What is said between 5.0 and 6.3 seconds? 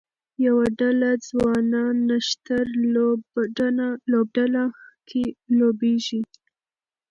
کې لوبیږي